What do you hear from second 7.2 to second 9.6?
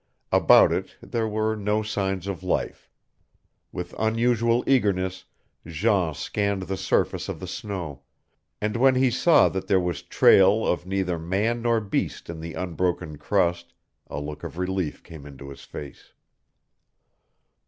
of the snow, and when he saw